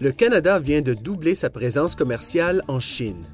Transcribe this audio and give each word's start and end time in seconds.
Le 0.00 0.10
Canada 0.10 0.58
vient 0.58 0.82
de 0.82 0.92
doubler 0.92 1.34
sa 1.34 1.48
présence 1.48 1.94
commerciale 1.94 2.62
en 2.68 2.78
Chine. 2.78 3.24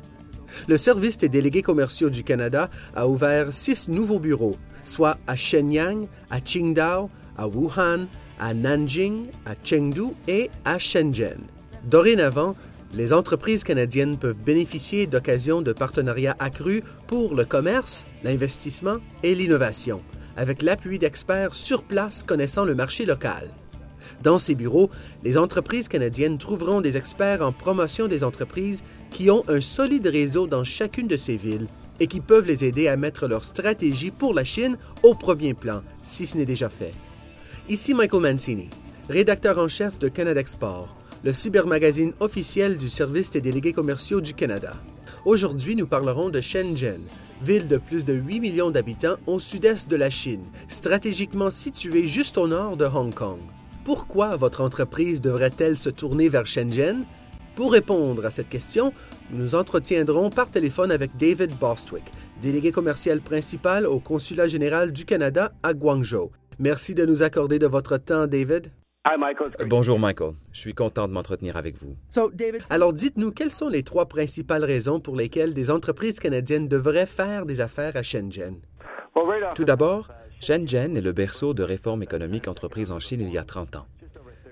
Le 0.68 0.78
Service 0.78 1.16
des 1.16 1.28
délégués 1.28 1.62
commerciaux 1.62 2.10
du 2.10 2.22
Canada 2.22 2.70
a 2.94 3.08
ouvert 3.08 3.52
six 3.52 3.88
nouveaux 3.88 4.20
bureaux, 4.20 4.56
soit 4.84 5.18
à 5.26 5.34
Shenyang, 5.34 6.06
à 6.30 6.40
Qingdao, 6.40 7.10
à 7.36 7.48
Wuhan, 7.48 8.06
à 8.38 8.54
Nanjing, 8.54 9.26
à 9.46 9.54
Chengdu 9.64 10.14
et 10.28 10.48
à 10.64 10.78
Shenzhen. 10.78 11.40
Dorénavant, 11.84 12.54
les 12.94 13.12
entreprises 13.12 13.64
canadiennes 13.64 14.16
peuvent 14.16 14.36
bénéficier 14.44 15.06
d'occasions 15.06 15.60
de 15.62 15.72
partenariats 15.72 16.36
accrus 16.38 16.82
pour 17.06 17.34
le 17.34 17.44
commerce, 17.44 18.04
l'investissement 18.22 18.98
et 19.22 19.34
l'innovation, 19.34 20.02
avec 20.36 20.62
l'appui 20.62 20.98
d'experts 20.98 21.54
sur 21.54 21.82
place 21.82 22.22
connaissant 22.22 22.64
le 22.64 22.74
marché 22.74 23.06
local. 23.06 23.48
Dans 24.22 24.38
ces 24.38 24.54
bureaux, 24.54 24.90
les 25.24 25.38
entreprises 25.38 25.88
canadiennes 25.88 26.38
trouveront 26.38 26.80
des 26.80 26.96
experts 26.96 27.42
en 27.42 27.52
promotion 27.52 28.06
des 28.06 28.22
entreprises 28.22 28.82
qui 29.10 29.30
ont 29.30 29.44
un 29.48 29.60
solide 29.60 30.06
réseau 30.06 30.46
dans 30.46 30.64
chacune 30.64 31.08
de 31.08 31.16
ces 31.16 31.36
villes 31.36 31.66
et 32.00 32.06
qui 32.06 32.20
peuvent 32.20 32.46
les 32.46 32.64
aider 32.64 32.88
à 32.88 32.96
mettre 32.96 33.28
leur 33.28 33.44
stratégie 33.44 34.10
pour 34.10 34.34
la 34.34 34.44
Chine 34.44 34.78
au 35.02 35.14
premier 35.14 35.54
plan, 35.54 35.82
si 36.04 36.26
ce 36.26 36.36
n'est 36.36 36.46
déjà 36.46 36.68
fait. 36.68 36.92
Ici 37.68 37.94
Michael 37.94 38.22
Mancini, 38.22 38.68
rédacteur 39.08 39.58
en 39.58 39.68
chef 39.68 39.98
de 39.98 40.08
Canada 40.08 40.40
Export, 40.40 40.94
le 41.22 41.32
cybermagazine 41.32 42.14
officiel 42.20 42.78
du 42.78 42.88
Service 42.88 43.30
des 43.30 43.42
délégués 43.42 43.74
commerciaux 43.74 44.20
du 44.20 44.34
Canada. 44.34 44.72
Aujourd'hui, 45.26 45.76
nous 45.76 45.86
parlerons 45.86 46.30
de 46.30 46.40
Shenzhen, 46.40 47.00
ville 47.42 47.68
de 47.68 47.78
plus 47.78 48.04
de 48.04 48.14
8 48.14 48.40
millions 48.40 48.70
d'habitants 48.70 49.16
au 49.26 49.38
sud-est 49.38 49.88
de 49.88 49.96
la 49.96 50.10
Chine, 50.10 50.44
stratégiquement 50.68 51.50
située 51.50 52.06
juste 52.06 52.38
au 52.38 52.46
nord 52.48 52.76
de 52.76 52.84
Hong 52.84 53.14
Kong. 53.14 53.38
Pourquoi 53.84 54.36
votre 54.36 54.60
entreprise 54.60 55.20
devrait-elle 55.20 55.78
se 55.78 55.88
tourner 55.88 56.28
vers 56.28 56.46
Shenzhen? 56.46 57.04
Pour 57.56 57.72
répondre 57.72 58.24
à 58.24 58.30
cette 58.30 58.48
question, 58.48 58.92
nous 59.30 59.44
nous 59.44 59.54
entretiendrons 59.54 60.30
par 60.30 60.50
téléphone 60.50 60.92
avec 60.92 61.16
David 61.16 61.58
Bostwick, 61.58 62.04
délégué 62.42 62.70
commercial 62.72 63.20
principal 63.20 63.86
au 63.86 64.00
Consulat 64.00 64.46
général 64.46 64.92
du 64.92 65.04
Canada 65.04 65.52
à 65.62 65.74
Guangzhou. 65.74 66.30
Merci 66.58 66.94
de 66.94 67.06
nous 67.06 67.22
accorder 67.22 67.58
de 67.58 67.66
votre 67.66 67.96
temps, 67.96 68.26
David. 68.26 68.70
Bonjour 69.66 69.98
Michael, 69.98 70.34
je 70.52 70.60
suis 70.60 70.74
content 70.74 71.08
de 71.08 71.12
m'entretenir 71.14 71.56
avec 71.56 71.76
vous. 71.78 71.96
Alors 72.68 72.92
dites-nous, 72.92 73.32
quelles 73.32 73.50
sont 73.50 73.70
les 73.70 73.82
trois 73.82 74.06
principales 74.06 74.62
raisons 74.62 75.00
pour 75.00 75.16
lesquelles 75.16 75.54
des 75.54 75.70
entreprises 75.70 76.20
canadiennes 76.20 76.68
devraient 76.68 77.06
faire 77.06 77.46
des 77.46 77.62
affaires 77.62 77.96
à 77.96 78.02
Shenzhen? 78.02 78.60
Tout 79.54 79.64
d'abord, 79.64 80.10
Shenzhen 80.40 80.98
est 80.98 81.00
le 81.00 81.12
berceau 81.12 81.54
de 81.54 81.62
réformes 81.62 82.02
économiques 82.02 82.46
entreprises 82.46 82.92
en 82.92 83.00
Chine 83.00 83.22
il 83.22 83.32
y 83.32 83.38
a 83.38 83.44
30 83.44 83.76
ans. 83.76 83.86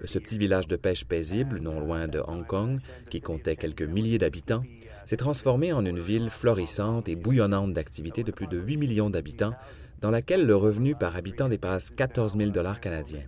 Ce 0.04 0.18
petit 0.18 0.38
village 0.38 0.66
de 0.66 0.76
pêche 0.76 1.04
paisible, 1.04 1.58
non 1.58 1.78
loin 1.78 2.08
de 2.08 2.20
Hong 2.20 2.46
Kong, 2.46 2.78
qui 3.10 3.20
comptait 3.20 3.56
quelques 3.56 3.82
milliers 3.82 4.18
d'habitants, 4.18 4.62
s'est 5.04 5.16
transformé 5.18 5.74
en 5.74 5.84
une 5.84 5.98
ville 5.98 6.30
florissante 6.30 7.08
et 7.08 7.16
bouillonnante 7.16 7.74
d'activités 7.74 8.24
de 8.24 8.32
plus 8.32 8.46
de 8.46 8.58
8 8.58 8.76
millions 8.78 9.10
d'habitants, 9.10 9.54
dans 10.00 10.10
laquelle 10.10 10.46
le 10.46 10.56
revenu 10.56 10.94
par 10.94 11.16
habitant 11.16 11.48
dépasse 11.48 11.90
14 11.90 12.36
000 12.36 12.50
dollars 12.50 12.80
canadiens. 12.80 13.24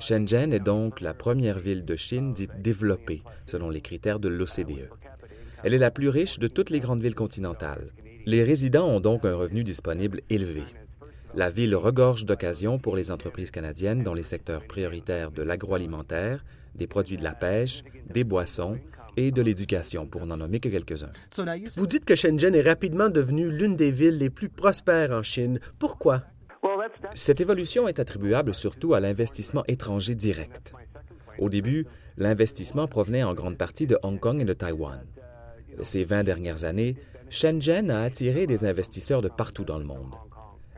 Shenzhen 0.00 0.52
est 0.52 0.60
donc 0.60 1.00
la 1.00 1.14
première 1.14 1.58
ville 1.58 1.84
de 1.84 1.96
Chine 1.96 2.32
dite 2.32 2.62
développée, 2.62 3.22
selon 3.46 3.70
les 3.70 3.80
critères 3.80 4.20
de 4.20 4.28
l'OCDE. 4.28 4.88
Elle 5.64 5.74
est 5.74 5.78
la 5.78 5.90
plus 5.90 6.08
riche 6.08 6.38
de 6.38 6.48
toutes 6.48 6.70
les 6.70 6.80
grandes 6.80 7.02
villes 7.02 7.14
continentales. 7.14 7.90
Les 8.26 8.44
résidents 8.44 8.88
ont 8.88 9.00
donc 9.00 9.24
un 9.24 9.34
revenu 9.34 9.64
disponible 9.64 10.20
élevé. 10.30 10.62
La 11.34 11.50
ville 11.50 11.74
regorge 11.74 12.24
d'occasions 12.24 12.78
pour 12.78 12.96
les 12.96 13.10
entreprises 13.10 13.50
canadiennes 13.50 14.02
dans 14.02 14.14
les 14.14 14.22
secteurs 14.22 14.66
prioritaires 14.66 15.30
de 15.30 15.42
l'agroalimentaire, 15.42 16.44
des 16.74 16.86
produits 16.86 17.16
de 17.16 17.24
la 17.24 17.32
pêche, 17.32 17.82
des 18.08 18.24
boissons 18.24 18.78
et 19.16 19.32
de 19.32 19.42
l'éducation, 19.42 20.06
pour 20.06 20.26
n'en 20.26 20.36
nommer 20.36 20.60
que 20.60 20.68
quelques-uns. 20.68 21.10
Vous 21.76 21.86
dites 21.86 22.04
que 22.04 22.14
Shenzhen 22.14 22.54
est 22.54 22.62
rapidement 22.62 23.08
devenue 23.08 23.50
l'une 23.50 23.76
des 23.76 23.90
villes 23.90 24.16
les 24.16 24.30
plus 24.30 24.48
prospères 24.48 25.10
en 25.10 25.22
Chine. 25.22 25.58
Pourquoi? 25.78 26.22
Cette 27.14 27.40
évolution 27.40 27.88
est 27.88 28.00
attribuable 28.00 28.54
surtout 28.54 28.94
à 28.94 29.00
l'investissement 29.00 29.64
étranger 29.68 30.14
direct. 30.14 30.72
Au 31.38 31.48
début, 31.48 31.86
l'investissement 32.16 32.88
provenait 32.88 33.22
en 33.22 33.34
grande 33.34 33.56
partie 33.56 33.86
de 33.86 33.98
Hong 34.02 34.18
Kong 34.18 34.40
et 34.40 34.44
de 34.44 34.52
Taïwan. 34.52 35.04
Ces 35.82 36.04
20 36.04 36.24
dernières 36.24 36.64
années, 36.64 36.96
Shenzhen 37.30 37.90
a 37.90 38.02
attiré 38.02 38.46
des 38.46 38.64
investisseurs 38.64 39.22
de 39.22 39.28
partout 39.28 39.64
dans 39.64 39.78
le 39.78 39.84
monde. 39.84 40.14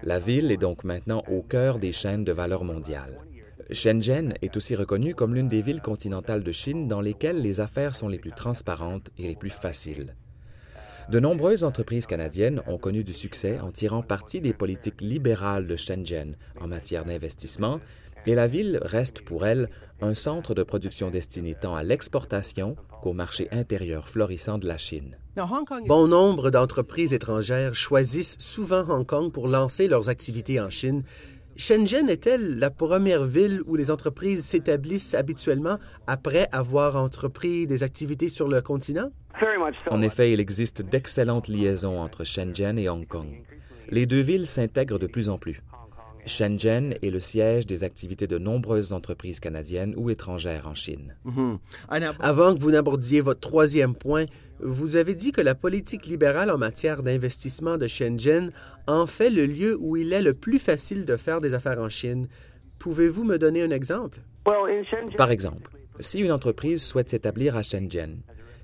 La 0.02 0.18
ville 0.18 0.50
est 0.50 0.56
donc 0.56 0.84
maintenant 0.84 1.22
au 1.30 1.42
cœur 1.42 1.78
des 1.78 1.92
chaînes 1.92 2.24
de 2.24 2.32
valeur 2.32 2.64
mondiale. 2.64 3.20
Shenzhen 3.70 4.34
est 4.42 4.56
aussi 4.56 4.74
reconnue 4.74 5.14
comme 5.14 5.34
l'une 5.34 5.48
des 5.48 5.62
villes 5.62 5.82
continentales 5.82 6.42
de 6.42 6.52
Chine 6.52 6.88
dans 6.88 7.00
lesquelles 7.00 7.40
les 7.40 7.60
affaires 7.60 7.94
sont 7.94 8.08
les 8.08 8.18
plus 8.18 8.32
transparentes 8.32 9.10
et 9.16 9.28
les 9.28 9.36
plus 9.36 9.50
faciles. 9.50 10.16
De 11.10 11.18
nombreuses 11.18 11.64
entreprises 11.64 12.06
canadiennes 12.06 12.62
ont 12.68 12.78
connu 12.78 13.02
du 13.02 13.14
succès 13.14 13.58
en 13.58 13.72
tirant 13.72 14.00
parti 14.00 14.40
des 14.40 14.52
politiques 14.52 15.00
libérales 15.00 15.66
de 15.66 15.74
Shenzhen 15.74 16.36
en 16.60 16.68
matière 16.68 17.04
d'investissement, 17.04 17.80
et 18.26 18.36
la 18.36 18.46
ville 18.46 18.78
reste 18.80 19.22
pour 19.22 19.44
elles 19.44 19.68
un 20.00 20.14
centre 20.14 20.54
de 20.54 20.62
production 20.62 21.10
destiné 21.10 21.56
tant 21.60 21.74
à 21.74 21.82
l'exportation 21.82 22.76
qu'au 23.02 23.12
marché 23.12 23.48
intérieur 23.50 24.08
florissant 24.08 24.58
de 24.58 24.68
la 24.68 24.78
Chine. 24.78 25.16
Bon 25.88 26.06
nombre 26.06 26.50
d'entreprises 26.50 27.12
étrangères 27.12 27.74
choisissent 27.74 28.36
souvent 28.38 28.88
Hong 28.88 29.04
Kong 29.04 29.32
pour 29.32 29.48
lancer 29.48 29.88
leurs 29.88 30.10
activités 30.10 30.60
en 30.60 30.70
Chine. 30.70 31.02
Shenzhen 31.56 32.08
est-elle 32.08 32.60
la 32.60 32.70
première 32.70 33.24
ville 33.24 33.62
où 33.66 33.74
les 33.74 33.90
entreprises 33.90 34.44
s'établissent 34.44 35.14
habituellement 35.14 35.78
après 36.06 36.46
avoir 36.52 36.94
entrepris 36.94 37.66
des 37.66 37.82
activités 37.82 38.28
sur 38.28 38.46
le 38.46 38.62
continent? 38.62 39.10
En 39.90 40.02
effet, 40.02 40.32
il 40.32 40.40
existe 40.40 40.82
d'excellentes 40.82 41.48
liaisons 41.48 42.00
entre 42.00 42.24
Shenzhen 42.24 42.78
et 42.78 42.88
Hong 42.88 43.06
Kong. 43.06 43.42
Les 43.88 44.06
deux 44.06 44.20
villes 44.20 44.46
s'intègrent 44.46 44.98
de 44.98 45.06
plus 45.06 45.28
en 45.28 45.38
plus. 45.38 45.62
Shenzhen 46.26 46.94
est 47.02 47.10
le 47.10 47.20
siège 47.20 47.66
des 47.66 47.82
activités 47.82 48.26
de 48.26 48.38
nombreuses 48.38 48.92
entreprises 48.92 49.40
canadiennes 49.40 49.94
ou 49.96 50.10
étrangères 50.10 50.66
en 50.66 50.74
Chine. 50.74 51.16
Mhm. 51.24 51.58
Avant 52.20 52.54
que 52.54 52.60
vous 52.60 52.70
n'abordiez 52.70 53.20
votre 53.20 53.40
troisième 53.40 53.94
point, 53.94 54.26
vous 54.60 54.96
avez 54.96 55.14
dit 55.14 55.32
que 55.32 55.40
la 55.40 55.54
politique 55.54 56.06
libérale 56.06 56.50
en 56.50 56.58
matière 56.58 57.02
d'investissement 57.02 57.78
de 57.78 57.88
Shenzhen 57.88 58.52
en 58.86 59.06
fait 59.06 59.30
le 59.30 59.46
lieu 59.46 59.76
où 59.80 59.96
il 59.96 60.12
est 60.12 60.22
le 60.22 60.34
plus 60.34 60.58
facile 60.58 61.04
de 61.06 61.16
faire 61.16 61.40
des 61.40 61.54
affaires 61.54 61.80
en 61.80 61.88
Chine. 61.88 62.28
Pouvez-vous 62.78 63.24
me 63.24 63.38
donner 63.38 63.62
un 63.62 63.70
exemple? 63.70 64.20
Par 65.16 65.30
exemple, 65.30 65.70
si 66.00 66.20
une 66.20 66.32
entreprise 66.32 66.82
souhaite 66.82 67.08
s'établir 67.08 67.56
à 67.56 67.62
Shenzhen, 67.62 68.18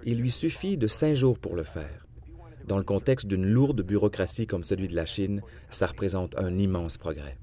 il 0.07 0.19
lui 0.19 0.31
suffit 0.31 0.79
de 0.79 0.87
cinq 0.87 1.15
jours 1.15 1.39
pour 1.39 1.57
le 1.57 1.65
faire. 1.65 2.07
Dans 2.67 2.79
le 2.79 2.85
contexte 2.85 3.27
d'une 3.27 3.47
lourde 3.47 3.83
bureaucratie 3.83 4.47
comme 4.47 4.65
celui 4.65 4.89
de 4.89 4.97
la 4.97 5.05
Chine, 5.05 5.43
ça 5.71 5.87
représente 5.87 6.37
un 6.37 6.57
immense 6.57 6.97
progrès. 6.97 7.37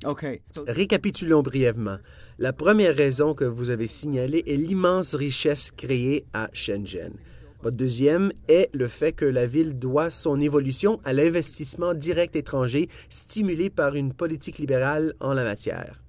Récapitulons 0.67 1.41
brièvement. 1.41 1.97
La 2.39 2.51
première 2.51 2.95
raison 2.95 3.33
que 3.33 3.45
vous 3.45 3.69
avez 3.69 3.87
signalée 3.87 4.43
est 4.47 4.57
l'immense 4.57 5.13
richesse 5.13 5.71
créée 5.71 6.25
à 6.33 6.49
Shenzhen. 6.51 7.13
Votre 7.61 7.77
deuxième 7.77 8.33
est 8.49 8.69
le 8.73 8.89
fait 8.89 9.13
que 9.13 9.23
la 9.23 9.45
ville 9.45 9.79
doit 9.79 10.09
son 10.09 10.41
évolution 10.41 10.99
à 11.05 11.13
l'investissement 11.13 11.93
direct 11.93 12.35
étranger 12.35 12.89
stimulé 13.09 13.69
par 13.69 13.95
une 13.95 14.13
politique 14.13 14.57
libérale 14.57 15.13
en 15.21 15.33
la 15.33 15.45
matière. 15.45 16.01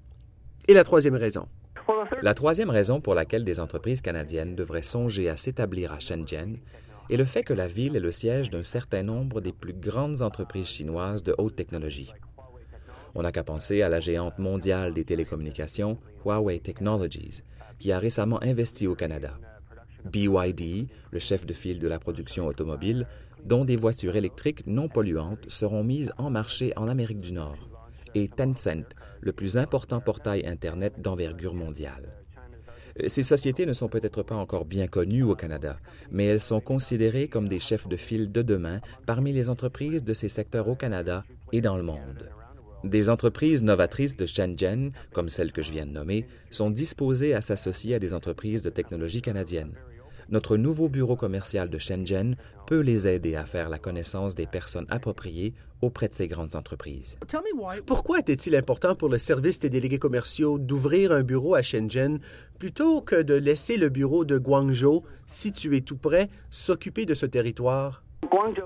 Et 0.66 0.74
la 0.74 0.82
troisième 0.82 1.14
raison. 1.14 1.46
La 2.22 2.34
troisième 2.34 2.70
raison 2.70 3.00
pour 3.00 3.14
laquelle 3.14 3.44
des 3.44 3.60
entreprises 3.60 4.00
canadiennes 4.00 4.56
devraient 4.56 4.82
songer 4.82 5.28
à 5.28 5.36
s'établir 5.36 5.92
à 5.92 6.00
Shenzhen 6.00 6.58
et 7.10 7.16
le 7.16 7.24
fait 7.24 7.42
que 7.42 7.52
la 7.52 7.66
ville 7.66 7.96
est 7.96 8.00
le 8.00 8.12
siège 8.12 8.50
d'un 8.50 8.62
certain 8.62 9.02
nombre 9.02 9.40
des 9.40 9.52
plus 9.52 9.74
grandes 9.74 10.22
entreprises 10.22 10.68
chinoises 10.68 11.22
de 11.22 11.34
haute 11.36 11.56
technologie. 11.56 12.12
On 13.14 13.22
n'a 13.22 13.32
qu'à 13.32 13.44
penser 13.44 13.82
à 13.82 13.88
la 13.88 14.00
géante 14.00 14.38
mondiale 14.38 14.92
des 14.92 15.04
télécommunications, 15.04 15.98
Huawei 16.24 16.58
Technologies, 16.58 17.42
qui 17.78 17.92
a 17.92 17.98
récemment 17.98 18.42
investi 18.42 18.86
au 18.86 18.94
Canada. 18.94 19.38
BYD, 20.04 20.88
le 21.10 21.18
chef 21.18 21.46
de 21.46 21.52
file 21.52 21.78
de 21.78 21.88
la 21.88 21.98
production 21.98 22.46
automobile, 22.46 23.06
dont 23.44 23.64
des 23.64 23.76
voitures 23.76 24.16
électriques 24.16 24.66
non 24.66 24.88
polluantes 24.88 25.48
seront 25.48 25.84
mises 25.84 26.12
en 26.18 26.30
marché 26.30 26.72
en 26.76 26.88
Amérique 26.88 27.20
du 27.20 27.32
Nord, 27.32 27.68
et 28.14 28.28
Tencent, 28.28 28.94
le 29.24 29.32
plus 29.32 29.56
important 29.56 30.00
portail 30.00 30.46
Internet 30.46 31.00
d'envergure 31.00 31.54
mondiale. 31.54 32.14
Ces 33.08 33.24
sociétés 33.24 33.66
ne 33.66 33.72
sont 33.72 33.88
peut-être 33.88 34.22
pas 34.22 34.36
encore 34.36 34.64
bien 34.64 34.86
connues 34.86 35.24
au 35.24 35.34
Canada, 35.34 35.78
mais 36.12 36.26
elles 36.26 36.40
sont 36.40 36.60
considérées 36.60 37.26
comme 37.26 37.48
des 37.48 37.58
chefs 37.58 37.88
de 37.88 37.96
file 37.96 38.30
de 38.30 38.42
demain 38.42 38.80
parmi 39.04 39.32
les 39.32 39.48
entreprises 39.48 40.04
de 40.04 40.14
ces 40.14 40.28
secteurs 40.28 40.68
au 40.68 40.76
Canada 40.76 41.24
et 41.50 41.60
dans 41.60 41.76
le 41.76 41.82
monde. 41.82 42.30
Des 42.84 43.08
entreprises 43.08 43.62
novatrices 43.62 44.14
de 44.14 44.26
Shenzhen, 44.26 44.92
comme 45.12 45.30
celles 45.30 45.52
que 45.52 45.62
je 45.62 45.72
viens 45.72 45.86
de 45.86 45.90
nommer, 45.90 46.26
sont 46.50 46.70
disposées 46.70 47.34
à 47.34 47.40
s'associer 47.40 47.94
à 47.94 47.98
des 47.98 48.12
entreprises 48.12 48.62
de 48.62 48.70
technologie 48.70 49.22
canadiennes. 49.22 49.74
Notre 50.28 50.56
nouveau 50.56 50.88
bureau 50.88 51.16
commercial 51.16 51.68
de 51.68 51.78
Shenzhen 51.78 52.36
peut 52.66 52.80
les 52.80 53.06
aider 53.06 53.36
à 53.36 53.44
faire 53.44 53.68
la 53.68 53.78
connaissance 53.78 54.34
des 54.34 54.46
personnes 54.46 54.86
appropriées 54.88 55.54
auprès 55.82 56.08
de 56.08 56.14
ces 56.14 56.28
grandes 56.28 56.56
entreprises. 56.56 57.18
Pourquoi 57.86 58.18
était-il 58.20 58.56
important 58.56 58.94
pour 58.94 59.08
le 59.08 59.18
service 59.18 59.58
des 59.58 59.70
délégués 59.70 59.98
commerciaux 59.98 60.58
d'ouvrir 60.58 61.12
un 61.12 61.22
bureau 61.22 61.54
à 61.54 61.62
Shenzhen 61.62 62.20
plutôt 62.58 63.02
que 63.02 63.22
de 63.22 63.34
laisser 63.34 63.76
le 63.76 63.88
bureau 63.88 64.24
de 64.24 64.38
Guangzhou, 64.38 65.02
situé 65.26 65.82
tout 65.82 65.98
près, 65.98 66.28
s'occuper 66.50 67.04
de 67.04 67.14
ce 67.14 67.26
territoire? 67.26 68.02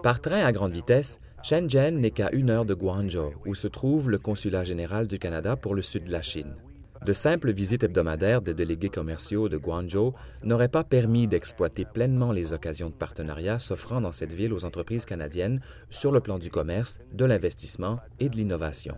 Par 0.03 0.21
train 0.21 0.45
à 0.45 0.53
grande 0.53 0.73
vitesse, 0.73 1.19
Shenzhen 1.43 1.99
n'est 1.99 2.11
qu'à 2.11 2.31
une 2.33 2.51
heure 2.51 2.65
de 2.65 2.75
Guangzhou, 2.75 3.33
où 3.47 3.55
se 3.55 3.69
trouve 3.69 4.11
le 4.11 4.19
consulat 4.19 4.65
général 4.65 5.07
du 5.07 5.19
Canada 5.19 5.57
pour 5.57 5.75
le 5.75 5.83
sud 5.83 6.05
de 6.05 6.13
la 6.13 6.23
Chine. 6.23 6.55
De 7.05 7.13
simples 7.13 7.53
visites 7.53 7.85
hebdomadaires 7.85 8.43
des 8.43 8.55
délégués 8.55 8.89
commerciaux 8.89 9.49
de 9.49 9.57
Guangzhou 9.57 10.15
n'auraient 10.43 10.69
pas 10.69 10.85
permis 10.85 11.29
d'exploiter 11.29 11.85
pleinement 11.85 12.33
les 12.33 12.53
occasions 12.53 12.91
de 12.91 12.95
partenariat 12.95 13.59
s'offrant 13.59 14.01
dans 14.01 14.13
cette 14.13 14.33
ville 14.33 14.53
aux 14.53 14.65
entreprises 14.65 15.05
canadiennes 15.05 15.61
sur 15.91 16.11
le 16.11 16.21
plan 16.21 16.39
du 16.39 16.51
commerce, 16.51 16.99
de 17.13 17.25
l'investissement 17.25 18.01
et 18.19 18.29
de 18.29 18.37
l'innovation. 18.37 18.97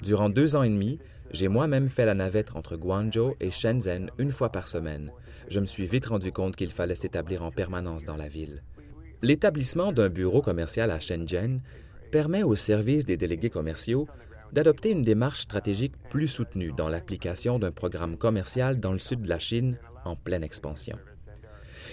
Durant 0.00 0.30
deux 0.30 0.56
ans 0.56 0.62
et 0.62 0.70
demi, 0.70 0.98
j'ai 1.30 1.48
moi-même 1.48 1.88
fait 1.88 2.06
la 2.06 2.14
navette 2.14 2.56
entre 2.56 2.76
Guangzhou 2.76 3.34
et 3.40 3.50
Shenzhen 3.50 4.10
une 4.18 4.32
fois 4.32 4.50
par 4.50 4.66
semaine. 4.66 5.10
Je 5.48 5.60
me 5.60 5.66
suis 5.66 5.86
vite 5.86 6.06
rendu 6.06 6.32
compte 6.32 6.56
qu'il 6.56 6.70
fallait 6.70 6.94
s'établir 6.94 7.42
en 7.42 7.50
permanence 7.50 8.04
dans 8.04 8.16
la 8.16 8.28
ville. 8.28 8.62
L'établissement 9.22 9.92
d'un 9.92 10.08
bureau 10.08 10.42
commercial 10.42 10.90
à 10.90 11.00
Shenzhen 11.00 11.60
permet 12.10 12.42
au 12.42 12.54
service 12.54 13.04
des 13.04 13.16
délégués 13.16 13.50
commerciaux 13.50 14.08
d'adopter 14.52 14.90
une 14.90 15.02
démarche 15.02 15.40
stratégique 15.40 15.94
plus 16.10 16.28
soutenue 16.28 16.72
dans 16.72 16.88
l'application 16.88 17.58
d'un 17.58 17.72
programme 17.72 18.16
commercial 18.16 18.78
dans 18.78 18.92
le 18.92 18.98
sud 18.98 19.22
de 19.22 19.28
la 19.28 19.38
Chine 19.38 19.78
en 20.04 20.16
pleine 20.16 20.44
expansion. 20.44 20.98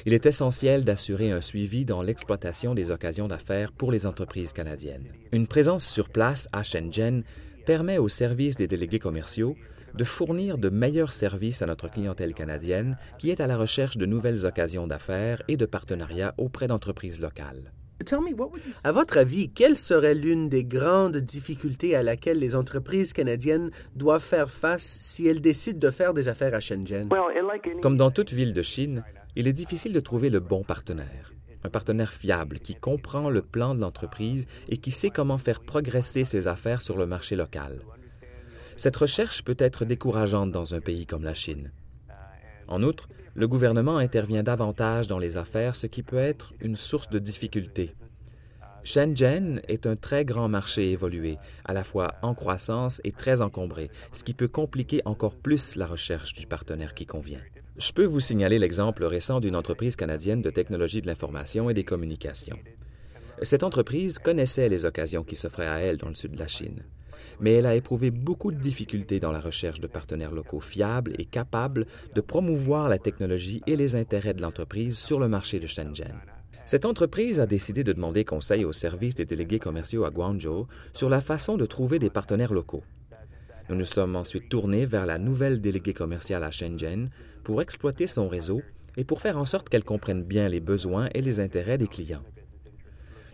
Il 0.05 0.13
est 0.13 0.25
essentiel 0.25 0.83
d'assurer 0.83 1.31
un 1.31 1.41
suivi 1.41 1.85
dans 1.85 2.01
l'exploitation 2.01 2.73
des 2.73 2.91
occasions 2.91 3.27
d'affaires 3.27 3.71
pour 3.71 3.91
les 3.91 4.05
entreprises 4.05 4.53
canadiennes. 4.53 5.11
Une 5.31 5.47
présence 5.47 5.85
sur 5.85 6.09
place 6.09 6.47
à 6.51 6.63
Shenzhen 6.63 7.23
permet 7.65 7.97
au 7.97 8.07
service 8.07 8.55
des 8.55 8.67
délégués 8.67 8.99
commerciaux 8.99 9.55
de 9.95 10.03
fournir 10.03 10.57
de 10.57 10.69
meilleurs 10.69 11.13
services 11.13 11.61
à 11.61 11.65
notre 11.65 11.89
clientèle 11.89 12.33
canadienne 12.33 12.97
qui 13.17 13.29
est 13.29 13.41
à 13.41 13.47
la 13.47 13.57
recherche 13.57 13.97
de 13.97 14.05
nouvelles 14.05 14.45
occasions 14.45 14.87
d'affaires 14.87 15.41
et 15.47 15.57
de 15.57 15.65
partenariats 15.65 16.35
auprès 16.37 16.67
d'entreprises 16.67 17.19
locales. 17.19 17.71
À 18.83 18.91
votre 18.91 19.17
avis, 19.17 19.49
quelle 19.49 19.77
serait 19.77 20.15
l'une 20.15 20.49
des 20.49 20.63
grandes 20.63 21.17
difficultés 21.17 21.95
à 21.95 22.03
laquelle 22.03 22.39
les 22.39 22.55
entreprises 22.55 23.13
canadiennes 23.13 23.71
doivent 23.95 24.23
faire 24.23 24.49
face 24.49 24.83
si 24.83 25.27
elles 25.27 25.41
décident 25.41 25.79
de 25.79 25.91
faire 25.91 26.13
des 26.13 26.27
affaires 26.27 26.53
à 26.53 26.59
Shenzhen? 26.59 27.09
Comme 27.81 27.97
dans 27.97 28.11
toute 28.11 28.31
ville 28.31 28.53
de 28.53 28.61
Chine, 28.61 29.03
il 29.35 29.47
est 29.47 29.53
difficile 29.53 29.93
de 29.93 29.99
trouver 29.99 30.29
le 30.29 30.39
bon 30.39 30.63
partenaire. 30.63 31.33
Un 31.63 31.69
partenaire 31.69 32.13
fiable 32.13 32.59
qui 32.59 32.75
comprend 32.75 33.29
le 33.29 33.41
plan 33.41 33.75
de 33.75 33.81
l'entreprise 33.81 34.47
et 34.69 34.77
qui 34.77 34.91
sait 34.91 35.09
comment 35.09 35.37
faire 35.37 35.59
progresser 35.59 36.23
ses 36.23 36.47
affaires 36.47 36.81
sur 36.81 36.97
le 36.97 37.05
marché 37.05 37.35
local. 37.35 37.81
Cette 38.77 38.95
recherche 38.95 39.43
peut 39.43 39.57
être 39.59 39.83
décourageante 39.83 40.51
dans 40.51 40.73
un 40.73 40.79
pays 40.79 41.05
comme 41.05 41.23
la 41.23 41.33
Chine. 41.33 41.71
En 42.69 42.81
outre, 42.81 43.09
le 43.33 43.47
gouvernement 43.47 43.97
intervient 43.97 44.43
davantage 44.43 45.07
dans 45.07 45.19
les 45.19 45.37
affaires, 45.37 45.75
ce 45.75 45.87
qui 45.87 46.03
peut 46.03 46.17
être 46.17 46.53
une 46.59 46.75
source 46.75 47.09
de 47.09 47.19
difficulté. 47.19 47.95
Shenzhen 48.83 49.61
est 49.67 49.85
un 49.85 49.95
très 49.95 50.25
grand 50.25 50.47
marché 50.47 50.91
évolué, 50.91 51.37
à 51.65 51.73
la 51.73 51.83
fois 51.83 52.15
en 52.21 52.33
croissance 52.33 53.01
et 53.03 53.11
très 53.11 53.41
encombré, 53.41 53.91
ce 54.11 54.23
qui 54.23 54.33
peut 54.33 54.47
compliquer 54.47 55.01
encore 55.05 55.35
plus 55.35 55.75
la 55.75 55.85
recherche 55.85 56.33
du 56.33 56.47
partenaire 56.47 56.93
qui 56.93 57.05
convient. 57.05 57.41
Je 57.77 57.91
peux 57.91 58.05
vous 58.05 58.19
signaler 58.19 58.59
l'exemple 58.59 59.03
récent 59.05 59.39
d'une 59.39 59.55
entreprise 59.55 59.95
canadienne 59.95 60.41
de 60.41 60.49
technologie 60.49 61.01
de 61.01 61.07
l'information 61.07 61.69
et 61.69 61.73
des 61.73 61.83
communications. 61.83 62.57
Cette 63.41 63.63
entreprise 63.63 64.19
connaissait 64.19 64.69
les 64.69 64.85
occasions 64.85 65.23
qui 65.23 65.35
s'offraient 65.35 65.67
à 65.67 65.79
elle 65.79 65.97
dans 65.97 66.09
le 66.09 66.15
sud 66.15 66.31
de 66.31 66.39
la 66.39 66.47
Chine 66.47 66.83
mais 67.39 67.53
elle 67.53 67.65
a 67.65 67.75
éprouvé 67.75 68.11
beaucoup 68.11 68.51
de 68.51 68.59
difficultés 68.59 69.19
dans 69.19 69.31
la 69.31 69.39
recherche 69.39 69.79
de 69.79 69.87
partenaires 69.87 70.31
locaux 70.31 70.59
fiables 70.59 71.13
et 71.17 71.25
capables 71.25 71.85
de 72.15 72.21
promouvoir 72.21 72.89
la 72.89 72.97
technologie 72.97 73.61
et 73.67 73.75
les 73.75 73.95
intérêts 73.95 74.33
de 74.33 74.41
l'entreprise 74.41 74.97
sur 74.97 75.19
le 75.19 75.27
marché 75.27 75.59
de 75.59 75.67
Shenzhen. 75.67 76.15
Cette 76.65 76.85
entreprise 76.85 77.39
a 77.39 77.47
décidé 77.47 77.83
de 77.83 77.93
demander 77.93 78.23
conseil 78.23 78.63
au 78.63 78.71
service 78.71 79.15
des 79.15 79.25
délégués 79.25 79.57
commerciaux 79.57 80.05
à 80.05 80.11
Guangzhou 80.11 80.67
sur 80.93 81.09
la 81.09 81.19
façon 81.19 81.57
de 81.57 81.65
trouver 81.65 81.97
des 81.97 82.11
partenaires 82.11 82.53
locaux. 82.53 82.83
Nous 83.69 83.75
nous 83.75 83.85
sommes 83.85 84.15
ensuite 84.15 84.49
tournés 84.49 84.85
vers 84.85 85.05
la 85.05 85.17
nouvelle 85.17 85.61
déléguée 85.61 85.93
commerciale 85.93 86.43
à 86.43 86.51
Shenzhen 86.51 87.09
pour 87.43 87.61
exploiter 87.61 88.07
son 88.07 88.27
réseau 88.27 88.61
et 88.97 89.03
pour 89.03 89.21
faire 89.21 89.37
en 89.37 89.45
sorte 89.45 89.69
qu'elle 89.69 89.83
comprenne 89.83 90.23
bien 90.23 90.49
les 90.49 90.59
besoins 90.59 91.09
et 91.13 91.21
les 91.21 91.39
intérêts 91.39 91.77
des 91.77 91.87
clients. 91.87 92.23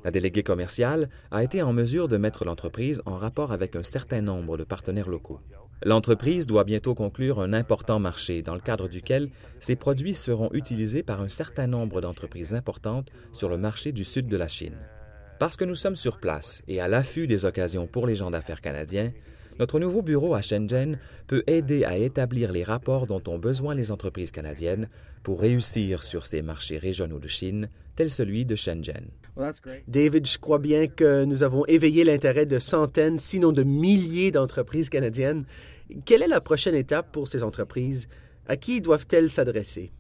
La 0.05 0.11
déléguée 0.11 0.43
commerciale 0.43 1.09
a 1.31 1.43
été 1.43 1.63
en 1.63 1.73
mesure 1.73 2.07
de 2.07 2.17
mettre 2.17 2.45
l'entreprise 2.45 3.01
en 3.07 3.17
rapport 3.17 3.51
avec 3.51 3.75
un 3.75 3.81
certain 3.81 4.21
nombre 4.21 4.55
de 4.55 4.63
partenaires 4.63 5.09
locaux. 5.09 5.39
L'entreprise 5.81 6.45
doit 6.45 6.63
bientôt 6.63 6.93
conclure 6.93 7.39
un 7.39 7.53
important 7.53 7.97
marché 7.97 8.43
dans 8.43 8.53
le 8.53 8.61
cadre 8.61 8.87
duquel 8.87 9.31
ses 9.59 9.75
produits 9.75 10.13
seront 10.13 10.51
utilisés 10.53 11.01
par 11.01 11.21
un 11.21 11.27
certain 11.27 11.65
nombre 11.65 12.01
d'entreprises 12.01 12.53
importantes 12.53 13.09
sur 13.33 13.49
le 13.49 13.57
marché 13.57 13.91
du 13.91 14.03
sud 14.03 14.27
de 14.27 14.37
la 14.37 14.47
Chine. 14.47 14.77
Parce 15.39 15.57
que 15.57 15.65
nous 15.65 15.73
sommes 15.73 15.95
sur 15.95 16.19
place 16.19 16.61
et 16.67 16.79
à 16.79 16.87
l'affût 16.87 17.25
des 17.25 17.43
occasions 17.43 17.87
pour 17.87 18.05
les 18.05 18.13
gens 18.13 18.29
d'affaires 18.29 18.61
canadiens, 18.61 19.11
notre 19.59 19.79
nouveau 19.79 20.01
bureau 20.01 20.33
à 20.33 20.41
Shenzhen 20.41 20.99
peut 21.27 21.43
aider 21.47 21.83
à 21.85 21.97
établir 21.97 22.51
les 22.51 22.63
rapports 22.63 23.07
dont 23.07 23.21
ont 23.27 23.37
besoin 23.37 23.75
les 23.75 23.91
entreprises 23.91 24.31
canadiennes 24.31 24.89
pour 25.23 25.39
réussir 25.39 26.03
sur 26.03 26.25
ces 26.25 26.41
marchés 26.41 26.77
régionaux 26.77 27.19
de 27.19 27.27
Chine, 27.27 27.69
tel 27.95 28.09
celui 28.09 28.45
de 28.45 28.55
Shenzhen. 28.55 29.07
David, 29.87 30.27
je 30.27 30.37
crois 30.37 30.59
bien 30.59 30.87
que 30.87 31.25
nous 31.25 31.43
avons 31.43 31.65
éveillé 31.65 32.03
l'intérêt 32.03 32.45
de 32.45 32.59
centaines, 32.59 33.19
sinon 33.19 33.51
de 33.51 33.63
milliers 33.63 34.31
d'entreprises 34.31 34.89
canadiennes. 34.89 35.45
Quelle 36.05 36.21
est 36.21 36.27
la 36.27 36.41
prochaine 36.41 36.75
étape 36.75 37.11
pour 37.11 37.27
ces 37.27 37.43
entreprises? 37.43 38.07
À 38.47 38.57
qui 38.57 38.81
doivent-elles 38.81 39.29
s'adresser? 39.29 39.91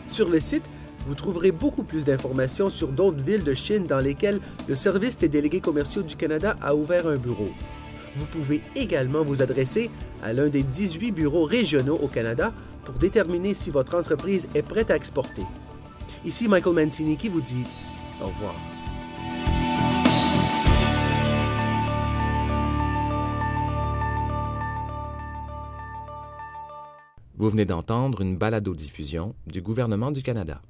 Sur 0.08 0.28
le 0.28 0.40
site, 0.40 0.64
vous 1.06 1.14
trouverez 1.14 1.52
beaucoup 1.52 1.84
plus 1.84 2.04
d'informations 2.04 2.70
sur 2.70 2.88
d'autres 2.88 3.22
villes 3.22 3.44
de 3.44 3.54
Chine 3.54 3.86
dans 3.86 4.00
lesquelles 4.00 4.40
le 4.68 4.74
service 4.74 5.16
des 5.16 5.28
délégués 5.28 5.60
commerciaux 5.60 6.02
du 6.02 6.16
Canada 6.16 6.56
a 6.60 6.74
ouvert 6.74 7.06
un 7.06 7.16
bureau. 7.16 7.50
Vous 8.16 8.26
pouvez 8.26 8.62
également 8.74 9.22
vous 9.22 9.42
adresser 9.42 9.90
à 10.22 10.32
l'un 10.32 10.48
des 10.48 10.62
18 10.62 11.12
bureaux 11.12 11.44
régionaux 11.44 11.98
au 12.02 12.08
Canada 12.08 12.52
pour 12.84 12.94
déterminer 12.94 13.52
si 13.52 13.70
votre 13.70 13.94
entreprise 13.94 14.48
est 14.54 14.62
prête 14.62 14.90
à 14.90 14.96
exporter. 14.96 15.42
Ici 16.24 16.48
Michael 16.48 16.74
Mancini 16.74 17.16
qui 17.16 17.28
vous 17.28 17.40
dit 17.40 17.64
au 18.22 18.26
revoir. 18.26 18.54
Vous 27.38 27.50
venez 27.50 27.66
d'entendre 27.66 28.22
une 28.22 28.38
balado-diffusion 28.38 29.34
du 29.46 29.60
gouvernement 29.60 30.10
du 30.10 30.22
Canada. 30.22 30.62